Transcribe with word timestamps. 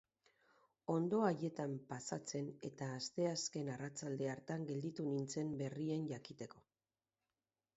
Ondo 0.93 1.17
haietan 1.25 1.75
pasatzen 1.91 2.47
eta 2.69 2.87
asteazken 2.93 3.69
arratsalde 3.75 4.31
hartan 4.33 4.65
gelditu 4.71 5.07
nintzen 5.11 5.53
berrien 5.61 6.09
jakiteko. 6.15 6.65